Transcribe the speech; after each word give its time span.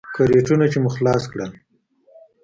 کرېټونه 0.15 0.65
چې 0.71 0.77
مو 0.83 0.89
خلاص 0.95 1.23
کړل. 1.31 1.51